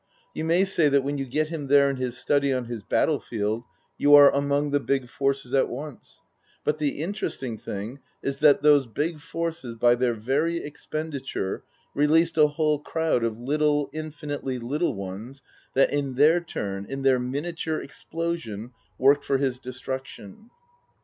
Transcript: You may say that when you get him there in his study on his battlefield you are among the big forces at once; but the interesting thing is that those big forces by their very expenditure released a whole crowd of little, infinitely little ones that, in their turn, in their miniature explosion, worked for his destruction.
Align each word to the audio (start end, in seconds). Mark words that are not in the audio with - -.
You 0.33 0.45
may 0.45 0.65
say 0.65 0.89
that 0.89 1.03
when 1.03 1.19
you 1.19 1.25
get 1.27 1.49
him 1.49 1.67
there 1.67 1.87
in 1.87 1.97
his 1.97 2.17
study 2.17 2.51
on 2.51 2.65
his 2.65 2.81
battlefield 2.81 3.65
you 3.99 4.15
are 4.15 4.33
among 4.33 4.71
the 4.71 4.79
big 4.79 5.07
forces 5.07 5.53
at 5.53 5.69
once; 5.69 6.23
but 6.63 6.79
the 6.79 7.03
interesting 7.03 7.55
thing 7.55 7.99
is 8.23 8.39
that 8.39 8.63
those 8.63 8.87
big 8.87 9.19
forces 9.19 9.75
by 9.75 9.93
their 9.93 10.15
very 10.15 10.57
expenditure 10.57 11.63
released 11.93 12.39
a 12.39 12.47
whole 12.47 12.79
crowd 12.79 13.23
of 13.23 13.37
little, 13.39 13.91
infinitely 13.93 14.57
little 14.57 14.95
ones 14.95 15.43
that, 15.75 15.93
in 15.93 16.15
their 16.15 16.39
turn, 16.39 16.87
in 16.89 17.03
their 17.03 17.19
miniature 17.19 17.79
explosion, 17.79 18.71
worked 18.97 19.23
for 19.23 19.37
his 19.37 19.59
destruction. 19.59 20.49